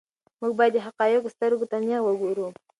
[0.39, 2.47] موږ باید د حقایقو سترګو ته نیغ وګورو.